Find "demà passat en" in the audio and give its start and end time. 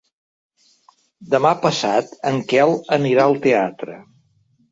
1.33-2.41